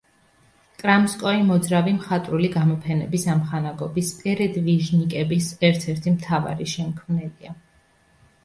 კრამსკოი 0.83 1.41
მოძრავი 1.49 1.93
მხატვრული 1.97 2.49
გამოფენების 2.55 3.25
ამხანაგობის 3.35 4.09
„პერედვიჟნიკების“ 4.23 5.51
ერთ-ერთი 5.71 6.15
მთავარი 6.19 6.69
შემქმნელია. 6.73 7.55